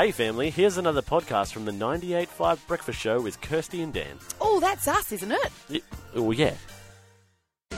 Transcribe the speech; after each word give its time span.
Hey, 0.00 0.12
family, 0.12 0.48
here's 0.48 0.78
another 0.78 1.02
podcast 1.02 1.52
from 1.52 1.66
the 1.66 1.72
98.5 1.72 2.66
Breakfast 2.66 2.98
Show 2.98 3.20
with 3.20 3.38
Kirsty 3.42 3.82
and 3.82 3.92
Dan. 3.92 4.16
Oh, 4.40 4.58
that's 4.58 4.88
us, 4.88 5.12
isn't 5.12 5.30
it? 5.30 5.52
Y- 5.68 5.82
Oh, 6.14 6.30
yeah. 6.30 6.54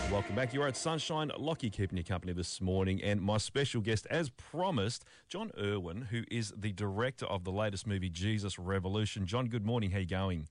Welcome 0.08 0.36
back. 0.36 0.54
You're 0.54 0.68
at 0.68 0.76
Sunshine. 0.76 1.32
Lockie 1.36 1.68
keeping 1.68 1.98
you 1.98 2.04
company 2.04 2.32
this 2.32 2.60
morning. 2.60 3.02
And 3.02 3.20
my 3.20 3.38
special 3.38 3.80
guest, 3.80 4.06
as 4.08 4.30
promised, 4.30 5.04
Jon 5.28 5.50
Erwin, 5.58 6.02
who 6.12 6.22
is 6.30 6.54
the 6.56 6.70
director 6.70 7.26
of 7.26 7.42
the 7.42 7.50
latest 7.50 7.88
movie, 7.88 8.08
Jesus 8.08 8.56
Revolution. 8.56 9.26
Jon, 9.26 9.48
good 9.48 9.66
morning. 9.66 9.90
How 9.90 9.98
you 9.98 10.06
going? 10.06 10.46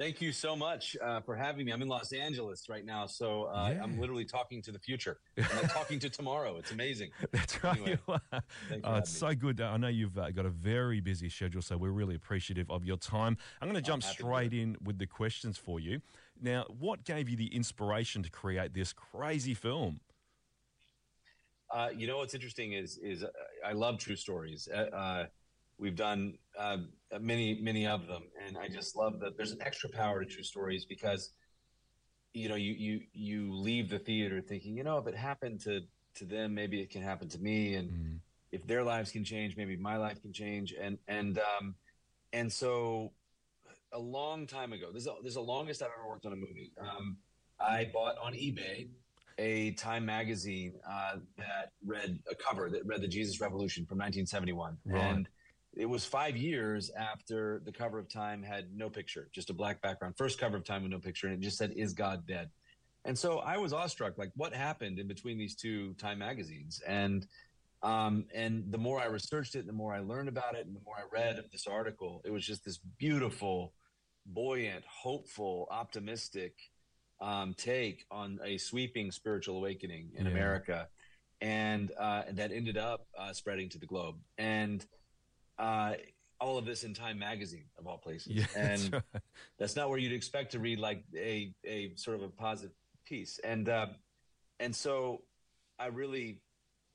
Thank 0.00 0.22
you 0.22 0.32
so 0.32 0.56
much 0.56 0.96
uh, 1.04 1.20
for 1.20 1.36
having 1.36 1.66
me. 1.66 1.72
I'm 1.72 1.82
in 1.82 1.88
Los 1.88 2.14
Angeles 2.14 2.70
right 2.70 2.86
now, 2.86 3.04
so 3.04 3.50
uh, 3.52 3.74
Yeah. 3.74 3.82
I'm 3.82 4.00
literally 4.00 4.24
talking 4.24 4.62
to 4.62 4.72
the 4.72 4.78
future. 4.78 5.18
I'm 5.36 5.68
talking 5.68 5.98
to 5.98 6.08
tomorrow. 6.08 6.56
It's 6.56 6.70
amazing. 6.70 7.10
That's 7.32 7.62
right. 7.62 7.76
Anyway, 7.76 7.98
you 8.08 8.14
are. 8.32 8.42
thanks 8.70 8.80
Oh, 8.82 8.94
it's 8.94 9.10
so 9.10 9.34
good. 9.34 9.60
I 9.60 9.76
know 9.76 9.88
you've 9.88 10.16
uh, 10.16 10.30
got 10.30 10.46
a 10.46 10.50
very 10.50 11.00
busy 11.00 11.28
schedule, 11.28 11.60
so 11.60 11.76
we're 11.76 11.90
really 11.90 12.14
appreciative 12.14 12.70
of 12.70 12.86
your 12.86 12.96
time. 12.96 13.36
I'm 13.60 13.68
going 13.68 13.74
to 13.74 13.86
jump 13.86 14.02
happy 14.02 14.16
to 14.16 14.22
do 14.22 14.26
straight 14.26 14.54
in 14.54 14.78
with 14.82 14.96
the 14.96 15.06
questions 15.06 15.58
for 15.58 15.80
you. 15.80 16.00
Now, 16.40 16.64
what 16.78 17.04
gave 17.04 17.28
you 17.28 17.36
the 17.36 17.54
inspiration 17.54 18.22
to 18.22 18.30
create 18.30 18.72
this 18.72 18.94
crazy 18.94 19.52
film? 19.52 20.00
Uh, 21.70 21.90
you 21.94 22.06
know 22.06 22.16
what's 22.16 22.34
interesting 22.34 22.72
is 22.72 22.96
is 22.96 23.22
uh, 23.22 23.28
I 23.66 23.74
love 23.74 23.98
true 23.98 24.16
stories. 24.16 24.66
We've 25.80 25.96
done 25.96 26.34
uh, 26.58 26.76
many 27.20 27.58
many 27.62 27.86
of 27.86 28.06
them, 28.06 28.24
and 28.46 28.58
I 28.58 28.68
just 28.68 28.94
love 28.96 29.18
that 29.20 29.36
there's 29.36 29.52
an 29.52 29.62
extra 29.62 29.88
power 29.88 30.22
to 30.22 30.26
true 30.26 30.42
stories 30.42 30.84
because 30.84 31.32
you 32.34 32.48
know 32.50 32.54
you 32.54 32.74
you 32.74 33.00
you 33.12 33.54
leave 33.54 33.88
the 33.88 33.98
theater 33.98 34.40
thinking 34.40 34.76
you 34.76 34.84
know 34.84 34.98
if 34.98 35.06
it 35.06 35.16
happened 35.16 35.58
to 35.62 35.80
to 36.14 36.24
them 36.26 36.54
maybe 36.54 36.80
it 36.80 36.90
can 36.90 37.02
happen 37.02 37.28
to 37.30 37.38
me. 37.38 37.74
And 37.74 37.90
Mm. 37.90 38.20
if 38.52 38.66
their 38.66 38.82
lives 38.82 39.10
can 39.10 39.24
change 39.24 39.56
maybe 39.56 39.76
my 39.76 39.96
life 39.96 40.20
can 40.20 40.32
change. 40.32 40.74
And 40.78 40.98
and 41.08 41.38
um 41.38 41.74
and 42.32 42.52
so 42.52 43.12
a 43.92 43.98
long 43.98 44.46
time 44.46 44.72
ago 44.72 44.92
this 44.92 45.04
is, 45.06 45.08
this 45.22 45.30
is 45.30 45.34
the 45.34 45.40
longest 45.40 45.82
i've 45.82 45.88
ever 45.98 46.08
worked 46.08 46.26
on 46.26 46.32
a 46.32 46.36
movie. 46.36 46.72
Um 46.78 47.16
i 47.58 47.90
bought 47.92 48.16
on 48.22 48.34
ebay 48.34 48.88
a 49.38 49.72
time 49.72 50.04
magazine 50.04 50.74
uh, 50.88 51.16
that 51.38 51.70
read 51.84 52.18
a 52.30 52.34
cover 52.34 52.68
that 52.70 52.84
read 52.84 53.00
the 53.00 53.08
jesus 53.08 53.40
revolution 53.40 53.86
from 53.86 53.98
1971 53.98 54.76
Right. 54.84 55.00
and 55.00 55.28
it 55.76 55.86
was 55.86 56.04
five 56.04 56.36
years 56.36 56.90
after 56.90 57.60
the 57.64 57.72
cover 57.72 57.98
of 57.98 58.08
time 58.08 58.42
had 58.42 58.74
no 58.74 58.90
picture 58.90 59.28
just 59.32 59.50
a 59.50 59.54
black 59.54 59.80
background. 59.82 60.16
First 60.16 60.38
cover 60.38 60.56
of 60.56 60.64
time 60.64 60.82
with 60.82 60.90
no 60.92 60.98
picture 60.98 61.28
and 61.28 61.36
it 61.36 61.44
just 61.44 61.58
said 61.58 61.72
is 61.76 61.92
god 61.92 62.26
dead? 62.26 62.50
And 63.04 63.18
so 63.18 63.38
I 63.38 63.56
was 63.56 63.72
awestruck, 63.72 64.18
like 64.18 64.30
what 64.36 64.52
happened 64.52 64.98
in 64.98 65.08
between 65.08 65.38
these 65.38 65.54
two 65.54 65.94
Time 65.94 66.18
magazines, 66.18 66.82
and 66.86 67.26
um, 67.82 68.26
and 68.34 68.70
the 68.70 68.76
more 68.76 69.00
I 69.00 69.06
researched 69.06 69.54
it, 69.54 69.66
the 69.66 69.72
more 69.72 69.94
I 69.94 70.00
learned 70.00 70.28
about 70.28 70.54
it, 70.54 70.66
and 70.66 70.76
the 70.76 70.80
more 70.84 70.96
I 70.98 71.04
read 71.10 71.38
of 71.38 71.50
this 71.50 71.66
article, 71.66 72.20
it 72.26 72.30
was 72.30 72.44
just 72.44 72.62
this 72.62 72.78
beautiful, 72.98 73.72
buoyant, 74.26 74.84
hopeful, 74.84 75.66
optimistic 75.70 76.52
um, 77.22 77.54
take 77.54 78.04
on 78.10 78.38
a 78.44 78.58
sweeping 78.58 79.10
spiritual 79.10 79.56
awakening 79.56 80.10
in 80.14 80.26
Yeah. 80.26 80.32
America, 80.32 80.88
and 81.40 81.90
uh, 81.98 82.24
that 82.32 82.52
ended 82.52 82.76
up 82.76 83.06
uh, 83.18 83.32
spreading 83.32 83.70
to 83.70 83.78
the 83.78 83.86
globe, 83.86 84.16
and 84.36 84.84
uh, 85.60 85.92
all 86.40 86.56
of 86.58 86.64
this 86.64 86.84
in 86.84 86.94
Time 86.94 87.18
magazine 87.18 87.66
of 87.78 87.86
all 87.86 87.98
places, 87.98 88.32
Yeah, 88.34 88.46
that's 88.54 88.84
and 88.84 88.92
right. 88.94 89.22
that's 89.58 89.76
not 89.76 89.90
where 89.90 89.98
you'd 89.98 90.12
expect 90.12 90.52
to 90.52 90.58
read 90.58 90.78
like 90.78 91.04
a 91.14 91.52
a 91.64 91.92
sort 91.96 92.16
of 92.16 92.22
a 92.22 92.28
positive 92.28 92.72
piece. 93.06 93.38
And 93.44 93.68
uh, 93.68 93.86
and 94.58 94.74
so 94.74 95.22
i 95.78 95.86
really 95.86 96.42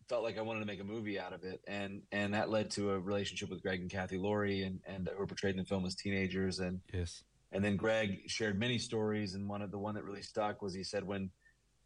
felt 0.08 0.22
like 0.24 0.38
i 0.38 0.42
wanted 0.42 0.60
to 0.60 0.68
make 0.68 0.80
a 0.80 0.84
movie 0.84 1.20
out 1.20 1.34
of 1.34 1.44
it. 1.44 1.62
And 1.68 2.02
and 2.12 2.34
that 2.34 2.50
led 2.50 2.70
to 2.72 2.92
a 2.92 3.00
relationship 3.00 3.50
with 3.50 3.62
greg 3.62 3.82
and 3.82 3.90
cathe 3.90 4.14
laurie 4.14 4.64
and 4.64 4.80
and 4.86 5.10
who 5.12 5.18
were 5.18 5.28
portrayed 5.28 5.56
in 5.56 5.60
the 5.60 5.66
film 5.66 5.86
as 5.86 5.96
teenagers. 5.96 6.60
And 6.60 6.80
Yes. 6.94 7.24
and 7.52 7.64
then 7.64 7.76
greg 7.76 8.30
shared 8.30 8.60
many 8.60 8.78
stories. 8.78 9.34
And 9.36 9.48
one 9.50 9.62
of 9.62 9.72
the 9.72 9.80
one 9.80 9.96
that 9.96 10.04
really 10.04 10.22
stuck 10.22 10.62
was 10.62 10.74
he 10.74 10.84
said 10.84 11.04
when 11.04 11.32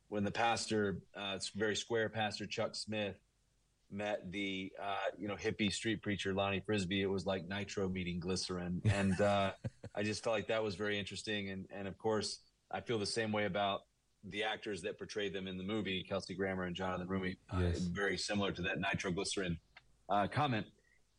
when 0.10 0.24
the 0.24 0.32
pastor 0.32 1.02
uh 1.16 1.34
it's 1.36 1.50
very 1.50 1.76
square 1.76 2.10
pastor 2.10 2.46
chuck 2.46 2.76
smith 2.76 3.16
met 3.92 4.32
the 4.32 4.72
uh, 4.82 4.96
you 5.18 5.28
know 5.28 5.36
hippie 5.36 5.72
street 5.72 6.02
preacher 6.02 6.34
Lonnie 6.34 6.62
Frisbee. 6.66 7.02
It 7.02 7.10
was 7.10 7.26
like 7.26 7.48
nitro 7.48 7.90
meeting 7.90 8.20
glycerin, 8.20 8.82
and 8.86 9.20
uh, 9.20 9.52
I 9.96 10.04
just 10.04 10.24
felt 10.24 10.36
like 10.36 10.48
that 10.48 10.64
was 10.64 10.76
very 10.76 11.00
interesting. 11.00 11.50
And 11.50 11.66
and 11.74 11.88
of 11.88 11.98
course, 11.98 12.42
I 12.72 12.82
feel 12.82 13.00
the 13.00 13.06
same 13.06 13.32
way 13.32 13.46
about 13.46 13.82
the 14.30 14.44
actors 14.44 14.82
that 14.82 14.98
portrayed 14.98 15.34
them 15.34 15.48
in 15.48 15.58
the 15.58 15.64
movie, 15.64 16.04
Kelsey 16.08 16.36
Grammer 16.36 16.64
and 16.66 16.76
Jonathan 16.76 17.08
Roumie. 17.08 17.38
Uh, 17.54 17.60
Yes. 17.62 17.80
very 17.80 18.18
similar 18.18 18.52
to 18.52 18.62
that 18.64 18.80
nitroglycerin 18.80 19.58
uh, 20.10 20.28
comment. 20.28 20.66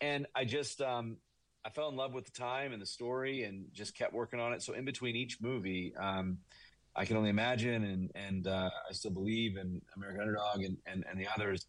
And 0.02 0.26
I 0.34 0.44
just 0.44 0.80
um, 0.82 1.16
I 1.64 1.70
fell 1.70 1.88
in 1.88 1.96
love 1.96 2.12
with 2.12 2.24
the 2.26 2.32
time 2.32 2.72
and 2.72 2.80
the 2.80 2.86
story, 2.86 3.44
and 3.44 3.66
just 3.72 3.96
kept 3.96 4.12
working 4.12 4.40
on 4.40 4.52
it. 4.52 4.62
So 4.62 4.74
in 4.74 4.84
between 4.84 5.16
each 5.16 5.38
movie. 5.40 5.94
Um, 5.98 6.38
I 6.96 7.04
can 7.04 7.16
only 7.16 7.30
imagine, 7.30 7.84
and 7.84 8.10
and 8.16 8.46
uh, 8.48 8.68
I 8.88 8.92
still 8.92 9.12
believe 9.12 9.56
in 9.56 9.80
American 9.96 10.22
Underdog 10.22 10.64
and, 10.64 10.76
and, 10.86 11.04
and 11.08 11.20
the 11.20 11.28
others. 11.36 11.66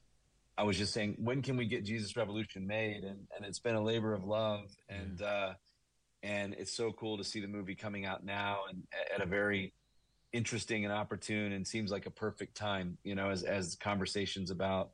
I 0.61 0.63
was 0.63 0.77
just 0.77 0.93
saying, 0.93 1.15
when 1.17 1.41
can 1.41 1.57
we 1.57 1.65
get 1.65 1.83
Jesus 1.83 2.15
Revolution 2.15 2.67
made? 2.67 3.03
And 3.03 3.27
and 3.35 3.43
it's 3.43 3.57
been 3.57 3.73
a 3.73 3.81
labor 3.81 4.13
of 4.13 4.25
love, 4.25 4.65
and 4.89 5.19
uh, 5.19 5.53
and 6.21 6.53
it's 6.53 6.71
so 6.77 6.91
cool 6.91 7.17
to 7.17 7.23
see 7.23 7.39
the 7.39 7.47
movie 7.47 7.73
coming 7.73 8.05
out 8.05 8.23
now 8.23 8.59
and 8.69 8.83
at- 8.93 9.13
at 9.19 9.21
a 9.21 9.25
very 9.25 9.73
interesting 10.33 10.85
and 10.85 10.93
opportune 10.93 11.53
and 11.53 11.67
seems 11.67 11.89
like 11.89 12.05
a 12.05 12.11
perfect 12.11 12.55
time. 12.55 12.99
You 13.03 13.15
know, 13.15 13.31
as 13.31 13.41
as 13.41 13.75
conversations 13.75 14.51
about 14.51 14.91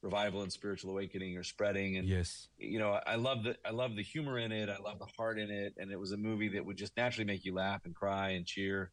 revival 0.00 0.40
and 0.40 0.50
spiritual 0.50 0.92
awakening 0.92 1.36
are 1.36 1.44
spreading, 1.44 1.98
and 1.98 2.08
Yes. 2.08 2.48
you 2.56 2.78
know, 2.78 2.92
I 3.06 3.16
love 3.16 3.44
the 3.44 3.58
I 3.62 3.72
love 3.72 3.96
the 3.96 4.02
humor 4.02 4.38
in 4.38 4.52
it. 4.52 4.70
I 4.70 4.78
love 4.78 4.98
the 4.98 5.10
heart 5.18 5.38
in 5.38 5.50
it, 5.50 5.74
and 5.76 5.92
it 5.92 6.00
was 6.00 6.12
a 6.12 6.16
movie 6.16 6.48
that 6.48 6.64
would 6.64 6.78
just 6.78 6.96
naturally 6.96 7.26
make 7.26 7.44
you 7.44 7.52
laugh 7.52 7.84
and 7.84 7.94
cry 7.94 8.30
and 8.30 8.46
cheer. 8.46 8.90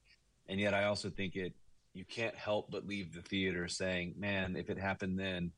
And 0.47 0.59
yet, 0.59 0.73
I 0.73 0.83
also 0.83 1.09
think 1.09 1.37
it 1.37 1.53
you 1.93 2.03
can't 2.03 2.35
help 2.35 2.69
but 2.69 2.85
leave 2.85 3.13
the 3.13 3.21
theater 3.21 3.69
saying, 3.69 4.15
"Man, 4.17 4.57
if 4.57 4.69
it 4.69 4.77
happened 4.77 5.17
then, 5.17 5.53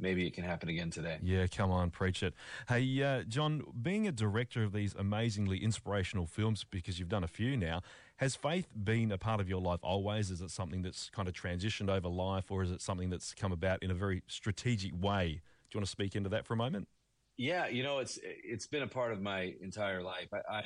maybe 0.00 0.26
it 0.26 0.34
can 0.34 0.44
happen 0.44 0.68
again 0.68 0.90
today." 0.90 1.18
Yeah, 1.22 1.46
come 1.46 1.70
on, 1.70 1.90
preach 1.90 2.22
it. 2.22 2.34
Hey, 2.68 3.02
uh, 3.02 3.22
Jon, 3.22 3.62
being 3.80 4.06
a 4.06 4.12
director 4.12 4.62
of 4.62 4.72
these 4.72 4.94
amazingly 4.94 5.58
inspirational 5.62 6.26
films, 6.26 6.64
because 6.64 6.98
you've 6.98 7.08
done 7.08 7.24
a 7.24 7.28
few 7.28 7.56
now, 7.56 7.82
has 8.16 8.36
faith 8.36 8.68
been 8.84 9.12
a 9.12 9.18
part 9.18 9.40
of 9.40 9.48
your 9.48 9.60
life 9.60 9.80
always? 9.82 10.30
Is 10.30 10.40
it 10.40 10.50
something 10.50 10.82
that's 10.82 11.10
kind 11.10 11.28
of 11.28 11.34
transitioned 11.34 11.88
over 11.88 12.08
life, 12.08 12.50
or 12.50 12.62
is 12.62 12.70
it 12.70 12.80
something 12.80 13.10
that's 13.10 13.34
come 13.34 13.52
about 13.52 13.82
in 13.82 13.90
a 13.90 13.94
very 13.94 14.22
strategic 14.26 14.92
way? 15.00 15.40
Do 15.70 15.76
you 15.76 15.78
want 15.78 15.86
to 15.86 15.90
speak 15.90 16.16
into 16.16 16.28
that 16.30 16.46
for 16.46 16.54
a 16.54 16.56
moment? 16.56 16.88
Yeah, 17.36 17.68
you 17.68 17.82
know, 17.82 17.98
it's 18.00 18.18
it's 18.22 18.66
been 18.66 18.82
a 18.82 18.86
part 18.86 19.12
of 19.12 19.22
my 19.22 19.54
entire 19.62 20.02
life. 20.02 20.28
I, 20.34 20.52
I 20.52 20.62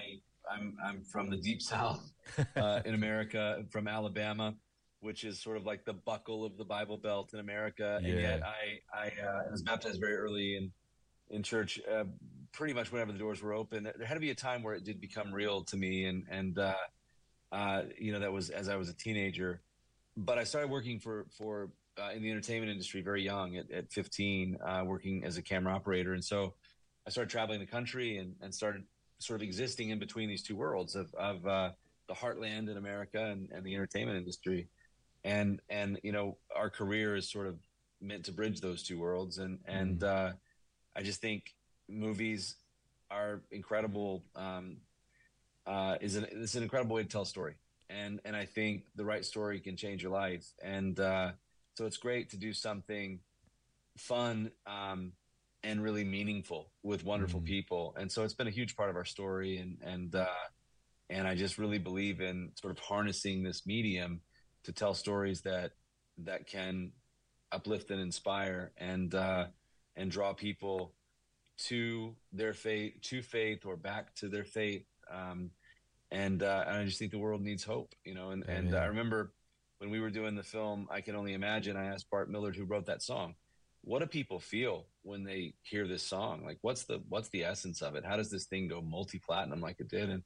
I'm 0.50 0.76
I'm 0.84 1.02
from 1.04 1.30
the 1.30 1.36
deep 1.36 1.62
south 1.72 2.10
uh, 2.56 2.80
in 2.84 2.94
America, 2.94 3.64
from 3.70 3.86
Alabama, 3.86 4.54
which 5.04 5.22
is 5.25 5.38
sort 5.41 5.56
of 5.56 5.66
like 5.66 5.84
the 5.84 5.92
buckle 5.92 6.44
of 6.44 6.56
the 6.56 6.65
Bible 6.65 6.97
Belt 6.97 7.34
in 7.34 7.41
America. 7.41 8.00
And 8.03 8.20
yet, 8.20 8.42
I 8.42 8.81
I 8.92 9.06
uh, 9.22 9.42
was 9.50 9.62
baptized 9.62 10.00
very 10.00 10.16
early 10.16 10.56
in 10.56 10.72
in 11.31 11.42
church, 11.42 11.81
uh, 11.91 12.04
pretty 12.53 12.75
much 12.75 12.91
whenever 12.91 13.12
the 13.12 13.19
doors 13.19 13.43
were 13.43 13.53
open. 13.53 13.84
There 13.84 14.06
had 14.06 14.14
to 14.14 14.20
be 14.20 14.31
a 14.31 14.34
time 14.34 14.62
where 14.62 14.75
it 14.75 14.84
did 14.84 15.00
become 15.00 15.32
real 15.32 15.62
to 15.64 15.76
me, 15.76 16.06
and 16.06 16.25
and 16.31 16.59
uh, 16.59 16.75
uh, 17.53 17.82
you 17.98 18.12
know 18.12 18.19
that 18.20 18.32
was 18.32 18.50
as 18.50 18.69
I 18.69 18.76
was 18.76 18.88
a 18.88 18.94
teenager. 18.94 19.60
But 20.16 20.38
I 20.38 20.44
started 20.44 20.70
working 20.70 20.98
for 20.98 21.26
for 21.37 21.70
uh, 21.98 22.10
in 22.14 22.22
the 22.22 22.31
entertainment 22.31 22.72
industry 22.72 23.03
very 23.03 23.22
young 23.22 23.56
at, 23.56 23.70
at 23.70 23.93
15, 23.93 24.59
uh, 24.64 24.82
working 24.84 25.25
as 25.25 25.37
a 25.37 25.43
camera 25.43 25.75
operator, 25.75 26.14
and 26.14 26.25
so 26.25 26.54
I 27.06 27.10
started 27.10 27.31
traveling 27.31 27.60
the 27.60 27.66
country 27.66 28.19
and, 28.19 28.34
and 28.41 28.54
started 28.54 28.84
sort 29.19 29.41
of 29.41 29.43
existing 29.43 29.91
in 29.91 29.98
between 29.98 30.28
these 30.28 30.43
two 30.43 30.56
worlds 30.56 30.97
of, 30.97 31.12
of 31.14 31.47
uh, 31.47 31.70
the 32.09 32.14
heartland 32.14 32.70
in 32.70 32.76
America 32.76 33.25
and, 33.25 33.48
and 33.53 33.64
the 33.64 33.75
entertainment 33.75 34.19
industry. 34.19 34.69
And, 35.24 35.60
and, 35.70 35.98
you 36.02 36.12
know, 36.12 36.36
our 36.54 36.68
career 36.68 37.16
is 37.16 37.30
sort 37.30 37.46
of 37.46 37.56
meant 38.00 38.26
to 38.26 38.32
bridge 38.32 38.60
those 38.60 38.82
two 38.82 38.98
worlds. 38.98 39.38
And, 39.38 39.58
and, 39.64 40.04
uh, 40.04 40.32
I 40.94 41.02
just 41.02 41.20
think 41.20 41.54
movies 41.88 42.56
are 43.10 43.43
incredible. 43.50 44.22
Um, 44.37 44.76
uh, 45.66 45.96
is 46.02 46.16
an, 46.16 46.26
it's 46.31 46.54
an 46.56 46.62
incredible 46.62 46.96
way 46.96 47.02
to 47.02 47.08
tell 47.08 47.22
a 47.22 47.26
story. 47.26 47.54
And, 47.88 48.20
and 48.26 48.37
I 48.37 48.44
think 48.44 48.84
the 48.96 49.04
right 49.04 49.25
story 49.25 49.60
can 49.60 49.76
change 49.76 50.02
your 50.02 50.12
life. 50.12 50.46
And, 50.62 51.00
uh, 51.00 51.32
so 51.75 51.87
it's 51.87 51.96
great 51.96 52.31
to 52.31 52.37
do 52.37 52.52
something 52.52 53.20
fun, 53.96 54.50
um, 54.66 55.12
and 55.62 55.82
really 55.82 56.04
meaningful 56.04 56.70
with 56.82 57.04
wonderful 57.04 57.40
Mm. 57.40 57.46
people. 57.46 57.94
And 57.99 58.12
so 58.12 58.25
it's 58.25 58.34
been 58.34 58.46
a 58.46 58.50
huge 58.50 58.76
part 58.76 58.90
of 58.90 58.96
our 58.96 59.06
story. 59.06 59.56
And, 59.56 59.78
and, 59.82 60.14
uh, 60.14 60.26
and 61.08 61.26
I 61.26 61.34
just 61.34 61.56
really 61.56 61.78
believe 61.78 62.20
in 62.20 62.50
sort 62.60 62.70
of 62.70 62.78
harnessing 62.78 63.43
this 63.43 63.66
medium 63.66 64.20
to 64.64 64.72
tell 64.72 64.94
stories 64.94 65.43
that, 65.43 65.72
that 66.19 66.46
can 66.46 66.93
uplift 67.52 67.90
and 67.90 68.00
inspire 68.00 68.72
and, 68.76 69.14
uh, 69.14 69.46
and 69.96 70.11
draw 70.11 70.32
people 70.32 70.93
to 71.56 72.14
their 72.32 72.52
faith, 72.52 73.00
to 73.02 73.22
faith 73.22 73.64
or 73.64 73.76
back 73.76 74.14
to 74.16 74.28
their 74.28 74.44
faith. 74.44 74.84
Um, 75.11 75.50
and, 76.11 76.43
uh, 76.43 76.64
and 76.66 76.76
I 76.76 76.84
just 76.84 76.99
think 76.99 77.11
the 77.11 77.19
world 77.19 77.43
needs 77.43 77.64
hope, 77.64 77.94
you 78.05 78.14
know, 78.14 78.31
and, 78.31 78.44
and 78.49 78.75
I 78.75 78.87
remember 78.87 79.32
when 79.78 79.90
we 79.90 80.00
were 80.00 80.11
doing 80.11 80.34
the 80.34 80.43
film, 80.43 80.88
I 80.90 81.00
can 81.00 81.16
only 81.16 81.34
imagine, 81.34 81.76
I 81.76 81.87
asked 81.87 82.11
Bart 82.11 82.31
Millard 82.31 82.56
who 82.56 82.64
wrote 82.64 82.87
that 82.87 83.02
song 83.02 83.34
what 83.84 84.00
do 84.00 84.06
people 84.06 84.40
feel 84.40 84.87
when 85.02 85.25
they 85.25 85.55
hear 85.62 85.87
this 85.87 86.02
song? 86.02 86.43
Like, 86.44 86.58
what's 86.62 86.84
the 86.84 87.02
what's 87.08 87.28
the 87.28 87.44
essence 87.44 87.82
of 87.82 87.94
it? 87.94 88.05
How 88.05 88.16
does 88.16 88.31
this 88.31 88.46
thing 88.46 88.69
go 88.69 88.81
multi 88.81 89.19
platinum 89.19 89.61
like 89.61 89.78
it 89.78 89.88
did? 89.88 90.11
And 90.11 90.22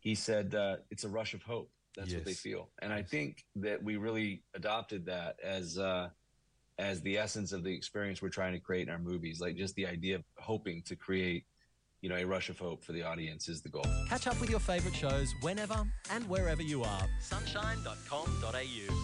he 0.00 0.14
said, 0.14 0.54
uh, 0.54 0.76
it's 0.90 1.04
a 1.04 1.08
rush 1.08 1.34
of 1.34 1.42
hope. 1.42 1.70
That's 1.96 2.10
yes. 2.10 2.18
what 2.18 2.24
they 2.24 2.34
feel. 2.34 2.68
And 2.82 2.92
I 2.92 3.02
think 3.02 3.44
that 3.56 3.82
we 3.82 3.96
really 3.96 4.42
adopted 4.54 5.06
that 5.06 5.36
as 5.42 5.78
uh, 5.78 6.08
as 6.78 7.00
the 7.02 7.18
essence 7.18 7.52
of 7.52 7.62
the 7.62 7.72
experience 7.72 8.22
we're 8.22 8.30
trying 8.30 8.54
to 8.54 8.58
create 8.58 8.88
in 8.88 8.92
our 8.92 8.98
movies. 8.98 9.40
Like 9.40 9.56
just 9.56 9.74
the 9.74 9.86
idea 9.86 10.16
of 10.16 10.24
hoping 10.38 10.82
to 10.82 10.96
create, 10.96 11.44
you 12.00 12.08
know, 12.08 12.16
a 12.16 12.24
rush 12.24 12.48
of 12.48 12.58
hope 12.58 12.82
for 12.82 12.92
the 12.92 13.02
audience 13.02 13.48
is 13.48 13.60
the 13.60 13.68
goal. 13.68 13.84
Catch 14.08 14.26
up 14.26 14.40
with 14.40 14.50
your 14.50 14.60
favorite 14.60 14.94
shows 14.94 15.34
whenever 15.42 15.84
and 16.10 16.28
wherever 16.28 16.62
you 16.62 16.82
are. 16.82 17.06
Sunshine.com.au. 17.20 18.94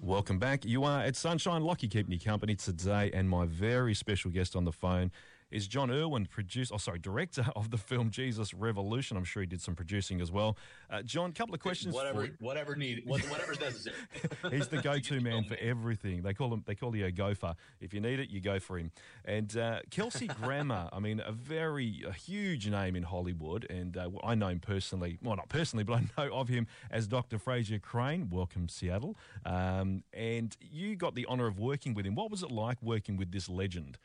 Welcome 0.00 0.38
back. 0.38 0.64
You 0.64 0.84
are 0.84 1.02
at 1.02 1.16
Sunshine 1.16 1.64
Lockie 1.64 1.88
keeping 1.88 2.12
you 2.12 2.20
company 2.20 2.54
today, 2.54 3.10
and 3.12 3.28
my 3.28 3.46
very 3.46 3.92
special 3.92 4.30
guest 4.30 4.54
on 4.54 4.64
the 4.64 4.72
phone 4.72 5.10
is 5.56 5.66
Jon 5.66 5.90
Erwin, 5.90 6.26
producer, 6.26 6.74
oh 6.74 6.76
sorry, 6.76 6.98
director 6.98 7.46
of 7.56 7.70
the 7.70 7.78
film 7.78 8.10
Jesus 8.10 8.52
Revolution. 8.52 9.16
I'm 9.16 9.24
sure 9.24 9.40
he 9.40 9.46
did 9.46 9.62
some 9.62 9.74
producing 9.74 10.20
as 10.20 10.30
well. 10.30 10.58
Uh, 10.90 11.00
Jon, 11.00 11.32
couple 11.32 11.54
of 11.54 11.60
questions. 11.60 11.94
Whatever, 11.94 12.28
whatever 12.40 12.76
needed, 12.76 13.06
whatever's 13.06 13.58
necessary. 13.58 13.96
He's 14.50 14.68
the 14.68 14.82
go-to 14.82 15.20
man 15.22 15.44
for 15.44 15.56
everything. 15.56 16.20
They 16.20 16.34
call 16.34 16.52
him, 16.52 16.62
they 16.66 16.74
call 16.74 16.94
you 16.94 17.06
a 17.06 17.10
gopher. 17.10 17.54
If 17.80 17.94
you 17.94 18.00
need 18.00 18.20
it, 18.20 18.28
you 18.28 18.40
go 18.40 18.60
for 18.60 18.78
him. 18.78 18.90
And 19.24 19.56
uh, 19.56 19.80
Kelsey 19.90 20.26
Grammer, 20.26 20.90
I 20.92 20.98
mean, 20.98 21.22
a 21.24 21.32
very 21.32 22.04
a 22.06 22.12
huge 22.12 22.68
name 22.68 22.94
in 22.94 23.02
Hollywood, 23.02 23.66
and 23.70 23.96
uh, 23.96 24.10
I 24.22 24.34
know 24.34 24.48
him 24.48 24.60
personally. 24.60 25.18
Well, 25.22 25.36
not 25.36 25.48
personally, 25.48 25.84
but 25.84 25.94
I 25.94 26.04
know 26.18 26.34
of 26.34 26.48
him 26.48 26.66
as 26.90 27.06
Dr. 27.06 27.38
Frasier 27.38 27.80
Crane. 27.80 28.28
Welcome, 28.30 28.68
Seattle. 28.68 29.16
Um, 29.46 30.02
and 30.12 30.54
you 30.60 30.96
got 30.96 31.14
the 31.14 31.24
honour 31.26 31.46
of 31.46 31.58
working 31.58 31.94
with 31.94 32.04
him. 32.04 32.14
What 32.14 32.30
was 32.30 32.42
it 32.42 32.50
like 32.50 32.82
working 32.82 33.16
with 33.16 33.32
this 33.32 33.48
legend? 33.48 33.96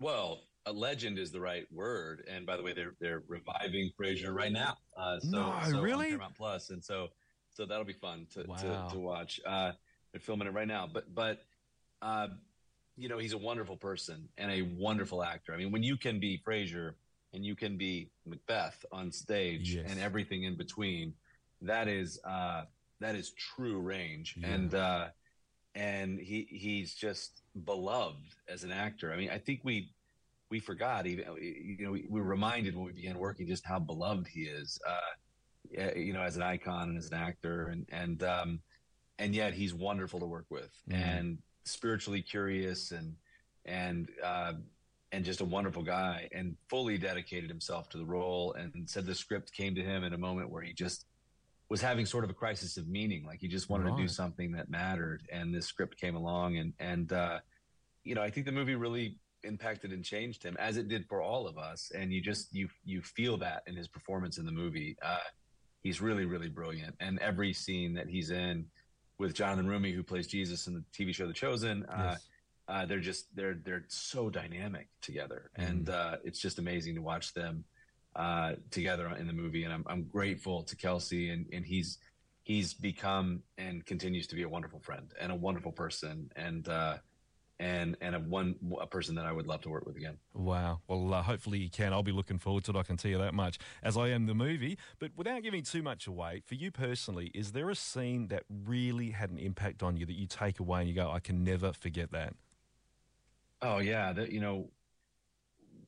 Well, 0.00 0.40
a 0.66 0.72
legend 0.72 1.18
is 1.18 1.30
the 1.30 1.40
right 1.40 1.66
word. 1.72 2.24
And 2.28 2.46
by 2.46 2.56
the 2.56 2.62
way, 2.62 2.72
they're 2.72 2.94
they're 3.00 3.22
reviving 3.28 3.90
Frasier 3.98 4.34
right 4.34 4.52
now. 4.52 4.76
Uh, 4.96 5.20
so, 5.20 5.30
no, 5.30 5.58
so 5.68 5.80
really? 5.80 6.06
Paramount 6.06 6.34
Plus, 6.36 6.70
and 6.70 6.82
so 6.82 7.08
so 7.52 7.66
that'll 7.66 7.84
be 7.84 7.92
fun 7.92 8.26
to 8.34 8.44
wow. 8.46 8.56
to, 8.56 8.94
to, 8.94 8.98
watch. 8.98 9.40
Uh, 9.46 9.72
they're 10.12 10.20
filming 10.20 10.48
it 10.48 10.54
right 10.54 10.68
now, 10.68 10.88
but 10.92 11.14
but 11.14 11.42
uh, 12.02 12.28
you 12.96 13.08
know 13.08 13.18
he's 13.18 13.32
a 13.32 13.38
wonderful 13.38 13.76
person 13.76 14.28
and 14.38 14.50
a 14.50 14.62
wonderful 14.62 15.22
actor. 15.22 15.52
I 15.52 15.56
mean, 15.56 15.70
when 15.70 15.82
you 15.82 15.96
can 15.96 16.18
be 16.18 16.40
Frasier 16.46 16.94
and 17.32 17.44
you 17.44 17.54
can 17.54 17.76
be 17.76 18.10
Macbeth 18.26 18.84
on 18.92 19.12
stage 19.12 19.74
yes. 19.74 19.86
and 19.88 20.00
everything 20.00 20.44
in 20.44 20.56
between, 20.56 21.14
that 21.62 21.88
is 21.88 22.20
uh, 22.24 22.64
that 23.00 23.14
is 23.14 23.32
true 23.32 23.80
range. 23.80 24.36
Yeah. 24.36 24.48
And 24.48 24.74
uh, 24.74 25.08
and 25.74 26.18
he 26.18 26.46
he's 26.50 26.94
just 26.94 27.42
beloved 27.64 28.34
as 28.48 28.64
an 28.64 28.72
actor. 28.72 29.12
I 29.12 29.16
mean, 29.16 29.30
I 29.30 29.38
think 29.38 29.60
we 29.64 29.90
we 30.50 30.58
forgot 30.58 31.06
even 31.06 31.26
you 31.40 31.84
know 31.84 31.92
we, 31.92 32.06
we 32.08 32.20
were 32.20 32.26
reminded 32.26 32.74
when 32.74 32.86
we 32.86 32.92
began 32.92 33.18
working 33.18 33.46
just 33.46 33.64
how 33.64 33.78
beloved 33.78 34.26
he 34.26 34.42
is. 34.42 34.78
Uh, 34.86 35.92
you 35.94 36.12
know, 36.12 36.22
as 36.22 36.36
an 36.36 36.42
icon 36.42 36.88
and 36.88 36.98
as 36.98 37.10
an 37.10 37.18
actor, 37.18 37.68
and 37.68 37.86
and 37.92 38.22
um, 38.22 38.60
and 39.18 39.34
yet 39.34 39.54
he's 39.54 39.74
wonderful 39.74 40.18
to 40.18 40.26
work 40.26 40.46
with, 40.50 40.70
mm. 40.88 40.94
and 40.94 41.38
spiritually 41.64 42.22
curious, 42.22 42.90
and 42.90 43.14
and 43.66 44.08
uh, 44.24 44.54
and 45.12 45.24
just 45.24 45.40
a 45.40 45.44
wonderful 45.44 45.82
guy, 45.82 46.28
and 46.32 46.56
fully 46.68 46.98
dedicated 46.98 47.48
himself 47.48 47.88
to 47.90 47.98
the 47.98 48.04
role, 48.04 48.52
and 48.54 48.88
said 48.88 49.06
the 49.06 49.14
script 49.14 49.52
came 49.52 49.74
to 49.74 49.82
him 49.82 50.02
in 50.02 50.12
a 50.12 50.18
moment 50.18 50.50
where 50.50 50.62
he 50.62 50.72
just 50.72 51.06
was 51.70 51.80
having 51.80 52.04
sort 52.04 52.24
of 52.24 52.30
a 52.30 52.34
crisis 52.34 52.76
of 52.76 52.88
meaning. 52.88 53.24
Like 53.24 53.40
he 53.40 53.48
just 53.48 53.70
wanted 53.70 53.84
right. 53.84 53.96
to 53.96 54.02
do 54.02 54.08
something 54.08 54.52
that 54.52 54.68
mattered, 54.68 55.22
and 55.32 55.54
this 55.54 55.66
script 55.66 55.98
came 55.98 56.16
along, 56.16 56.58
and 56.58 56.74
and 56.80 57.12
uh, 57.12 57.38
you 58.04 58.14
know, 58.14 58.22
I 58.22 58.30
think 58.30 58.44
the 58.44 58.52
movie 58.52 58.74
really 58.74 59.16
impacted 59.44 59.92
and 59.92 60.04
changed 60.04 60.42
him, 60.42 60.56
as 60.58 60.76
it 60.76 60.88
did 60.88 61.06
for 61.08 61.22
all 61.22 61.46
of 61.46 61.56
us. 61.56 61.92
And 61.94 62.12
you 62.12 62.20
just 62.20 62.52
you 62.52 62.68
you 62.84 63.00
feel 63.00 63.38
that 63.38 63.62
in 63.66 63.76
his 63.76 63.88
performance 63.88 64.36
in 64.36 64.44
the 64.44 64.52
movie. 64.52 64.96
Uh, 65.00 65.18
he's 65.82 66.00
really 66.00 66.26
really 66.26 66.48
brilliant, 66.48 66.96
and 67.00 67.18
every 67.20 67.52
scene 67.52 67.94
that 67.94 68.08
he's 68.08 68.30
in 68.30 68.66
with 69.18 69.34
Jonathan 69.34 69.66
Roumie, 69.66 69.94
who 69.94 70.02
plays 70.02 70.26
Jesus 70.26 70.66
in 70.66 70.74
the 70.74 70.84
TV 70.92 71.14
show 71.14 71.26
The 71.26 71.32
Chosen. 71.32 71.86
Uh, 71.86 72.10
yes. 72.12 72.26
Uh, 72.68 72.86
they're 72.86 73.00
just 73.00 73.34
they're 73.34 73.58
they're 73.64 73.84
so 73.88 74.28
dynamic 74.28 74.88
together, 75.02 75.50
mm. 75.58 75.68
and 75.68 75.88
uh, 75.88 76.16
it's 76.24 76.40
just 76.40 76.58
amazing 76.58 76.96
to 76.96 77.02
watch 77.02 77.32
them 77.32 77.64
uh, 78.16 78.54
together 78.70 79.08
in 79.18 79.26
the 79.26 79.32
movie, 79.32 79.64
and 79.64 79.72
I'm, 79.72 79.84
I'm 79.86 80.04
grateful 80.04 80.62
to 80.64 80.76
Kelsey, 80.76 81.30
and, 81.30 81.46
and 81.52 81.64
he's 81.64 81.98
he's 82.42 82.74
become 82.74 83.42
and 83.58 83.84
continues 83.86 84.26
to 84.28 84.34
be 84.34 84.42
a 84.42 84.48
wonderful 84.48 84.80
friend 84.80 85.12
and 85.20 85.30
a 85.30 85.34
wonderful 85.34 85.72
person, 85.72 86.30
and 86.36 86.68
uh, 86.68 86.96
and 87.60 87.96
and 88.00 88.16
a 88.16 88.18
one 88.18 88.56
a 88.80 88.86
person 88.86 89.14
that 89.14 89.26
I 89.26 89.32
would 89.32 89.46
love 89.46 89.60
to 89.62 89.68
work 89.68 89.86
with 89.86 89.96
again. 89.96 90.16
Wow. 90.34 90.80
Well, 90.88 91.14
uh, 91.14 91.22
hopefully 91.22 91.58
you 91.58 91.70
can. 91.70 91.92
I'll 91.92 92.02
be 92.02 92.12
looking 92.12 92.38
forward 92.38 92.64
to 92.64 92.72
it. 92.72 92.76
I 92.76 92.82
can 92.82 92.96
tell 92.96 93.10
you 93.10 93.18
that 93.18 93.34
much, 93.34 93.58
as 93.82 93.96
I 93.96 94.08
am 94.08 94.26
the 94.26 94.34
movie. 94.34 94.78
But 94.98 95.12
without 95.16 95.42
giving 95.42 95.62
too 95.62 95.82
much 95.82 96.06
away, 96.06 96.42
for 96.44 96.54
you 96.54 96.70
personally, 96.70 97.30
is 97.34 97.52
there 97.52 97.70
a 97.70 97.76
scene 97.76 98.28
that 98.28 98.44
really 98.48 99.10
had 99.10 99.30
an 99.30 99.38
impact 99.38 99.82
on 99.82 99.96
you 99.96 100.06
that 100.06 100.16
you 100.16 100.26
take 100.26 100.58
away 100.58 100.80
and 100.80 100.88
you 100.88 100.94
go, 100.94 101.10
I 101.10 101.20
can 101.20 101.44
never 101.44 101.72
forget 101.72 102.10
that? 102.12 102.34
Oh 103.62 103.78
yeah, 103.78 104.12
that 104.14 104.32
you 104.32 104.40
know 104.40 104.70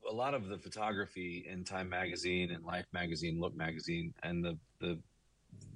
a 0.09 0.13
lot 0.13 0.33
of 0.33 0.47
the 0.47 0.57
photography 0.57 1.45
in 1.49 1.63
Time 1.63 1.89
Magazine 1.89 2.51
and 2.51 2.63
Life 2.63 2.85
Magazine, 2.93 3.39
Look 3.39 3.55
Magazine, 3.55 4.13
and 4.23 4.43
the 4.43 4.57
the 4.79 4.99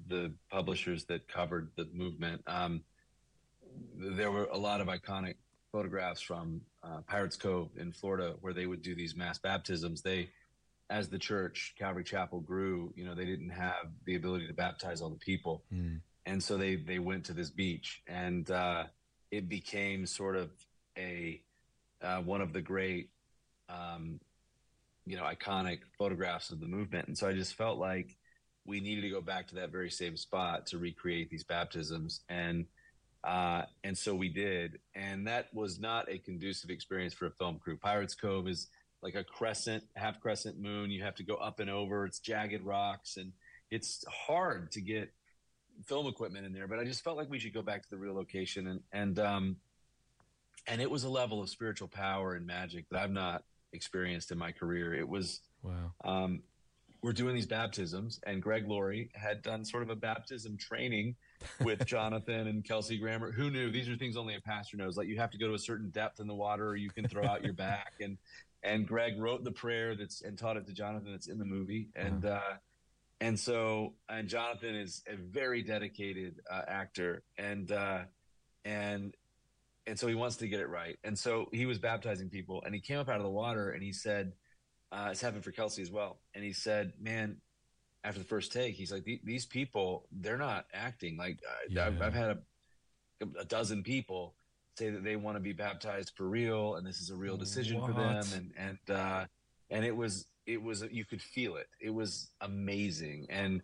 the 0.08 0.32
publishers 0.50 1.04
that 1.04 1.28
covered 1.28 1.70
the 1.76 1.86
movement. 1.92 2.42
Um, 2.46 2.82
there 3.96 4.30
were 4.30 4.44
a 4.44 4.56
lot 4.56 4.80
of 4.80 4.88
iconic 4.88 5.34
photographs 5.70 6.20
from 6.20 6.62
uh, 6.82 7.00
Pirates 7.06 7.36
Cove 7.36 7.70
in 7.76 7.92
Florida 7.92 8.34
where 8.40 8.52
they 8.52 8.66
would 8.66 8.82
do 8.82 8.94
these 8.94 9.14
mass 9.14 9.38
baptisms. 9.38 10.00
They, 10.00 10.30
as 10.90 11.08
the 11.08 11.18
church 11.18 11.74
Calvary 11.78 12.04
Chapel 12.04 12.40
grew, 12.40 12.92
you 12.96 13.04
know, 13.04 13.14
they 13.14 13.26
didn't 13.26 13.50
have 13.50 13.90
the 14.06 14.16
ability 14.16 14.46
to 14.46 14.54
baptize 14.54 15.02
all 15.02 15.10
the 15.10 15.16
people, 15.16 15.62
mm. 15.72 16.00
and 16.26 16.42
so 16.42 16.56
they 16.56 16.76
they 16.76 16.98
went 16.98 17.24
to 17.26 17.32
this 17.32 17.50
beach, 17.50 18.02
and 18.06 18.50
uh, 18.50 18.84
it 19.30 19.48
became 19.48 20.06
sort 20.06 20.36
of 20.36 20.50
a 20.96 21.42
uh, 22.02 22.20
one 22.20 22.40
of 22.40 22.52
the 22.52 22.62
great 22.62 23.10
um, 23.68 24.20
you 25.06 25.16
know, 25.16 25.24
iconic 25.24 25.80
photographs 25.98 26.50
of 26.50 26.60
the 26.60 26.66
movement. 26.66 27.08
And 27.08 27.16
so 27.16 27.28
I 27.28 27.32
just 27.32 27.54
felt 27.54 27.78
like 27.78 28.16
we 28.66 28.80
needed 28.80 29.02
to 29.02 29.10
go 29.10 29.20
back 29.20 29.48
to 29.48 29.56
that 29.56 29.72
very 29.72 29.90
same 29.90 30.16
spot 30.16 30.66
to 30.66 30.78
recreate 30.78 31.30
these 31.30 31.44
baptisms. 31.44 32.20
And, 32.28 32.66
uh, 33.24 33.62
and 33.82 33.96
so 33.96 34.14
we 34.14 34.28
did. 34.28 34.78
And 34.94 35.26
that 35.26 35.52
was 35.54 35.80
not 35.80 36.10
a 36.10 36.18
conducive 36.18 36.70
experience 36.70 37.14
for 37.14 37.26
a 37.26 37.30
film 37.30 37.58
crew. 37.58 37.78
Pirates 37.78 38.14
Cove 38.14 38.46
is 38.46 38.68
like 39.02 39.14
a 39.14 39.24
crescent, 39.24 39.84
half 39.96 40.20
crescent 40.20 40.60
moon. 40.60 40.90
You 40.90 41.02
have 41.04 41.14
to 41.16 41.22
go 41.22 41.36
up 41.36 41.60
and 41.60 41.70
over. 41.70 42.04
It's 42.04 42.18
jagged 42.18 42.62
rocks 42.62 43.16
and 43.16 43.32
it's 43.70 44.04
hard 44.06 44.72
to 44.72 44.80
get 44.80 45.10
film 45.86 46.06
equipment 46.06 46.44
in 46.44 46.52
there, 46.52 46.66
but 46.66 46.78
I 46.78 46.84
just 46.84 47.04
felt 47.04 47.16
like 47.16 47.30
we 47.30 47.38
should 47.38 47.54
go 47.54 47.62
back 47.62 47.82
to 47.82 47.90
the 47.90 47.96
real 47.96 48.14
location 48.14 48.66
and, 48.66 48.80
and, 48.92 49.18
um, 49.18 49.56
and 50.66 50.82
it 50.82 50.90
was 50.90 51.04
a 51.04 51.08
level 51.08 51.40
of 51.40 51.48
spiritual 51.48 51.88
power 51.88 52.34
and 52.34 52.46
magic 52.46 52.86
that 52.90 53.00
I've 53.00 53.10
not 53.10 53.44
experienced 53.72 54.30
in 54.30 54.38
my 54.38 54.52
career. 54.52 54.94
It 54.94 55.08
was 55.08 55.40
wow. 55.62 55.92
Um, 56.04 56.42
we're 57.02 57.12
doing 57.12 57.34
these 57.34 57.46
baptisms, 57.46 58.20
and 58.26 58.42
Greg 58.42 58.66
Laurie 58.66 59.10
had 59.14 59.42
done 59.42 59.64
sort 59.64 59.84
of 59.84 59.90
a 59.90 59.96
baptism 59.96 60.56
training 60.56 61.14
with 61.60 61.84
Jonathan 61.86 62.48
and 62.48 62.64
Kelsey 62.64 62.98
Grammer. 62.98 63.30
Who 63.30 63.50
knew 63.50 63.70
these 63.70 63.88
are 63.88 63.96
things 63.96 64.16
only 64.16 64.34
a 64.34 64.40
pastor 64.40 64.76
knows? 64.76 64.96
Like 64.96 65.06
you 65.06 65.16
have 65.18 65.30
to 65.30 65.38
go 65.38 65.46
to 65.46 65.54
a 65.54 65.58
certain 65.58 65.90
depth 65.90 66.18
in 66.18 66.26
the 66.26 66.34
water, 66.34 66.66
or 66.66 66.76
you 66.76 66.90
can 66.90 67.06
throw 67.06 67.24
out 67.24 67.44
your 67.44 67.52
back. 67.52 67.92
And 68.00 68.18
and 68.62 68.86
Greg 68.86 69.20
wrote 69.20 69.44
the 69.44 69.52
prayer 69.52 69.94
that's 69.94 70.22
and 70.22 70.36
taught 70.36 70.56
it 70.56 70.66
to 70.66 70.72
Jonathan. 70.72 71.12
That's 71.12 71.28
in 71.28 71.38
the 71.38 71.44
movie, 71.44 71.88
and 71.94 72.24
uh, 72.24 72.40
and 73.20 73.38
so 73.38 73.94
and 74.08 74.28
Jonathan 74.28 74.74
is 74.74 75.02
a 75.06 75.16
very 75.16 75.62
dedicated 75.62 76.40
uh, 76.50 76.62
actor, 76.66 77.22
and 77.36 77.70
uh, 77.70 78.00
and 78.64 79.14
and 79.88 79.98
so 79.98 80.06
he 80.06 80.14
wants 80.14 80.36
to 80.36 80.48
get 80.48 80.60
it 80.60 80.68
right. 80.68 80.96
And 81.02 81.18
so 81.18 81.48
he 81.52 81.66
was 81.66 81.78
baptizing 81.78 82.28
people, 82.28 82.62
and 82.64 82.74
he 82.74 82.80
came 82.80 82.98
up 82.98 83.08
out 83.08 83.16
of 83.16 83.22
the 83.22 83.30
water, 83.30 83.70
and 83.70 83.82
he 83.82 83.92
said, 83.92 84.32
uh, 84.92 85.08
"It's 85.10 85.20
happened 85.20 85.44
for 85.44 85.52
Kelsey 85.52 85.82
as 85.82 85.90
well." 85.90 86.20
And 86.34 86.44
he 86.44 86.52
said, 86.52 86.92
"Man." 87.00 87.38
After 88.04 88.20
the 88.20 88.26
first 88.26 88.52
take, 88.52 88.76
he's 88.76 88.92
like, 88.92 89.04
"These 89.24 89.44
people, 89.46 90.06
they're 90.12 90.38
not 90.38 90.66
acting. 90.72 91.16
Like 91.16 91.40
yeah. 91.68 91.88
I've, 91.88 92.00
I've, 92.00 92.14
had 92.14 92.30
a, 92.30 93.26
a 93.40 93.44
dozen 93.44 93.82
people 93.82 94.36
say 94.78 94.90
that 94.90 95.02
they 95.02 95.16
want 95.16 95.36
to 95.36 95.40
be 95.40 95.52
baptized 95.52 96.12
for 96.14 96.28
real, 96.28 96.76
and 96.76 96.86
this 96.86 97.00
is 97.00 97.10
a 97.10 97.16
real 97.16 97.36
decision 97.36 97.80
what? 97.80 97.88
for 97.88 98.00
them. 98.00 98.24
And 98.34 98.52
and 98.56 98.96
uh, 98.96 99.24
and 99.70 99.84
it 99.84 99.94
was 99.94 100.26
it 100.46 100.62
was 100.62 100.84
you 100.90 101.04
could 101.04 101.20
feel 101.20 101.56
it. 101.56 101.66
It 101.80 101.90
was 101.90 102.30
amazing. 102.40 103.26
And 103.28 103.62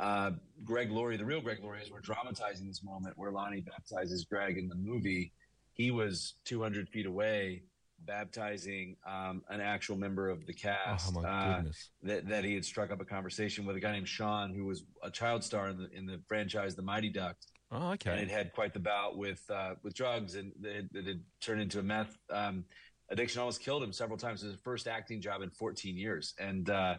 uh, 0.00 0.32
Greg 0.64 0.90
Laurie, 0.90 1.16
the 1.16 1.24
real 1.24 1.40
Greg 1.40 1.58
Laurie, 1.62 1.82
is 1.82 1.90
we're 1.90 2.00
dramatizing 2.00 2.66
this 2.66 2.82
moment 2.82 3.16
where 3.16 3.30
Lonnie 3.30 3.60
baptizes 3.60 4.24
Greg 4.24 4.58
in 4.58 4.68
the 4.68 4.74
movie, 4.74 5.32
he 5.74 5.90
was 5.90 6.34
200 6.44 6.88
feet 6.88 7.06
away 7.06 7.62
baptizing 8.06 8.96
um, 9.06 9.42
an 9.48 9.60
actual 9.60 9.96
member 9.96 10.28
of 10.28 10.44
the 10.46 10.52
cast 10.52 11.14
oh, 11.16 11.24
uh, 11.24 11.62
that, 12.02 12.28
that 12.28 12.44
he 12.44 12.54
had 12.54 12.64
struck 12.64 12.90
up 12.90 13.00
a 13.00 13.04
conversation 13.04 13.64
with 13.64 13.76
a 13.76 13.80
guy 13.80 13.92
named 13.92 14.08
Sean 14.08 14.52
who 14.52 14.64
was 14.64 14.84
a 15.02 15.10
child 15.10 15.42
star 15.42 15.68
in 15.68 15.78
the 15.78 15.88
in 15.96 16.06
the 16.06 16.20
franchise 16.26 16.74
The 16.74 16.82
Mighty 16.82 17.08
Ducks 17.08 17.46
Oh, 17.74 17.92
okay. 17.92 18.12
And 18.12 18.20
it 18.20 18.30
had 18.30 18.52
quite 18.52 18.72
the 18.72 18.80
bout 18.80 19.16
with 19.16 19.42
uh, 19.50 19.74
with 19.82 19.94
drugs, 19.94 20.36
and 20.36 20.52
it, 20.62 20.86
it 20.94 21.06
had 21.06 21.20
turned 21.40 21.60
into 21.60 21.80
a 21.80 21.82
meth 21.82 22.16
um, 22.30 22.64
addiction. 23.10 23.40
Almost 23.40 23.62
killed 23.62 23.82
him 23.82 23.92
several 23.92 24.16
times. 24.16 24.42
It 24.42 24.46
was 24.46 24.54
his 24.54 24.62
first 24.62 24.86
acting 24.86 25.20
job 25.20 25.42
in 25.42 25.50
14 25.50 25.96
years, 25.96 26.34
and 26.38 26.70
uh, 26.70 26.96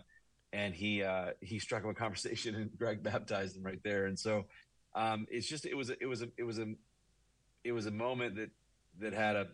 and 0.51 0.75
he 0.75 1.01
uh, 1.01 1.31
he 1.39 1.59
struck 1.59 1.85
up 1.85 1.91
a 1.91 1.93
conversation, 1.93 2.55
and 2.55 2.69
Greg 2.77 3.03
baptized 3.03 3.55
him 3.55 3.63
right 3.63 3.79
there. 3.83 4.07
And 4.07 4.19
so 4.19 4.45
um, 4.95 5.27
it's 5.29 5.47
just 5.47 5.65
it 5.65 5.75
was 5.75 5.89
it 5.89 6.07
was 6.07 6.21
a 6.21 6.27
it 6.37 6.43
was 6.43 6.59
a 6.59 6.73
it 7.63 7.71
was 7.71 7.85
a 7.85 7.91
moment 7.91 8.35
that 8.35 8.49
that 8.99 9.13
had 9.13 9.35
a 9.35 9.47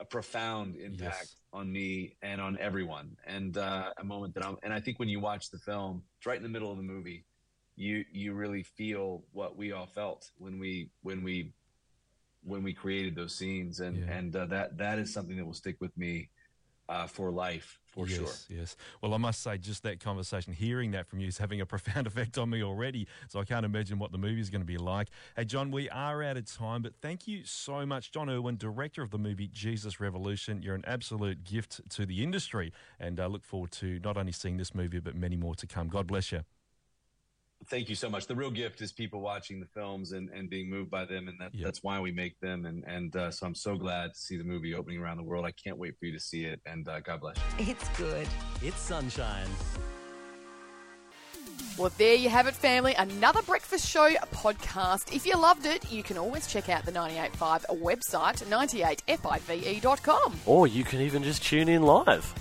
a 0.00 0.04
profound 0.06 0.76
impact 0.76 1.14
Yes. 1.18 1.36
on 1.52 1.70
me 1.70 2.16
and 2.22 2.40
on 2.40 2.56
everyone, 2.58 3.16
and 3.26 3.58
uh, 3.58 3.90
a 3.98 4.04
moment 4.04 4.34
that 4.34 4.46
I'm. 4.46 4.56
And 4.62 4.72
I 4.72 4.80
think 4.80 4.98
when 4.98 5.10
you 5.10 5.20
watch 5.20 5.50
the 5.50 5.58
film, 5.58 6.02
it's 6.18 6.26
right 6.26 6.38
in 6.38 6.42
the 6.42 6.48
middle 6.48 6.70
of 6.70 6.78
the 6.78 6.82
movie. 6.82 7.26
You 7.76 8.04
you 8.10 8.32
really 8.32 8.62
feel 8.62 9.24
what 9.32 9.56
we 9.56 9.72
all 9.72 9.86
felt 9.86 10.30
when 10.38 10.58
we 10.58 10.90
when 11.02 11.22
we 11.22 11.52
when 12.42 12.62
we 12.62 12.72
created 12.72 13.14
those 13.14 13.36
scenes, 13.36 13.80
and 13.80 13.98
Yeah. 13.98 14.16
and 14.16 14.34
uh, 14.36 14.46
that 14.46 14.78
that 14.78 14.98
is 14.98 15.12
something 15.12 15.36
that 15.36 15.44
will 15.44 15.52
stick 15.52 15.76
with 15.80 15.94
me 15.98 16.30
uh, 16.90 17.06
for 17.06 17.30
life 17.30 17.78
for 17.86 18.06
yes, 18.06 18.16
sure. 18.16 18.58
Yes. 18.58 18.76
Well, 19.00 19.14
I 19.14 19.16
must 19.16 19.42
say, 19.42 19.58
just 19.58 19.84
that 19.84 20.00
conversation, 20.00 20.52
hearing 20.52 20.90
that 20.90 21.06
from 21.06 21.20
you 21.20 21.28
is 21.28 21.38
having 21.38 21.60
a 21.60 21.66
profound 21.74 22.06
effect 22.06 22.36
on 22.36 22.50
me 22.50 22.62
already. 22.62 23.06
So 23.28 23.40
I 23.40 23.44
can't 23.44 23.64
imagine 23.64 23.98
what 23.98 24.12
the 24.12 24.18
movie 24.18 24.40
is 24.40 24.50
going 24.50 24.60
to 24.60 24.66
be 24.66 24.76
like. 24.76 25.08
Hey, 25.36 25.44
Jon, 25.44 25.70
we 25.70 25.88
are 25.90 26.22
out 26.22 26.36
of 26.36 26.52
time, 26.52 26.82
but 26.82 26.94
thank 27.00 27.28
you 27.28 27.42
so 27.44 27.86
much, 27.86 28.10
Jon 28.10 28.28
Erwin, 28.28 28.56
director 28.56 29.02
of 29.02 29.10
the 29.10 29.18
movie 29.18 29.48
Jesus 29.48 30.00
Revolution. 30.00 30.62
You're 30.62 30.74
an 30.74 30.84
absolute 30.86 31.44
gift 31.44 31.80
to 31.90 32.04
the 32.04 32.22
industry, 32.22 32.72
and 32.98 33.20
I 33.20 33.26
look 33.26 33.44
forward 33.44 33.70
to 33.72 34.00
not 34.04 34.16
only 34.16 34.32
seeing 34.32 34.56
this 34.56 34.74
movie, 34.74 34.98
but 34.98 35.14
many 35.14 35.36
more 35.36 35.54
to 35.54 35.66
come. 35.66 35.88
God 35.88 36.08
bless 36.08 36.32
you. 36.32 36.40
Thank 37.68 37.88
you 37.90 37.94
so 37.94 38.08
much. 38.08 38.26
The 38.26 38.34
real 38.34 38.50
gift 38.50 38.80
is 38.80 38.90
people 38.90 39.20
watching 39.20 39.60
the 39.60 39.66
films 39.66 40.12
and, 40.12 40.30
and 40.30 40.48
being 40.48 40.70
moved 40.70 40.90
by 40.90 41.04
them, 41.04 41.28
and 41.28 41.38
that, 41.40 41.54
Yeah. 41.54 41.66
that's 41.66 41.82
why 41.82 42.00
we 42.00 42.10
make 42.10 42.38
them. 42.40 42.64
And 42.66 42.82
and 42.84 43.14
uh, 43.14 43.30
so 43.30 43.46
I'm 43.46 43.54
so 43.54 43.76
glad 43.76 44.14
to 44.14 44.18
see 44.18 44.36
the 44.38 44.44
movie 44.44 44.74
opening 44.74 44.98
around 44.98 45.18
the 45.18 45.22
world. 45.22 45.44
I 45.44 45.52
can't 45.52 45.76
wait 45.78 45.98
for 45.98 46.06
you 46.06 46.12
to 46.12 46.20
see 46.20 46.44
it, 46.46 46.60
and 46.66 46.88
uh, 46.88 47.00
God 47.00 47.20
bless 47.20 47.36
you. 47.58 47.66
It's 47.70 47.88
good. 47.90 48.26
It's 48.62 48.80
sunshine. 48.80 49.46
Well, 51.78 51.92
there 51.98 52.14
you 52.14 52.28
have 52.28 52.46
it, 52.46 52.54
family. 52.54 52.94
Another 52.94 53.42
Breakfast 53.42 53.86
Show 53.88 54.08
podcast. 54.34 55.14
If 55.14 55.24
you 55.24 55.36
loved 55.36 55.64
it, 55.66 55.90
you 55.90 56.02
can 56.02 56.18
always 56.18 56.46
check 56.46 56.68
out 56.68 56.84
the 56.84 56.92
98.5 56.92 57.80
website, 57.80 58.42
98five.com. 58.44 60.40
Or 60.46 60.66
you 60.66 60.84
can 60.84 61.00
even 61.00 61.22
just 61.22 61.42
tune 61.42 61.68
in 61.68 61.82
live. 61.82 62.34